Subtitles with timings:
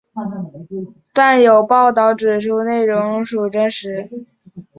[1.13, 4.09] 但有报导指出内容属真实。